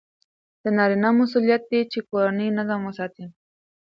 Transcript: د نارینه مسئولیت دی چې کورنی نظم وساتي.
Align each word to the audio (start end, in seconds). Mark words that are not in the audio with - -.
د 0.63 0.65
نارینه 0.77 1.09
مسئولیت 1.19 1.61
دی 1.71 1.81
چې 1.91 1.99
کورنی 2.09 2.47
نظم 2.57 2.79
وساتي. 2.85 3.25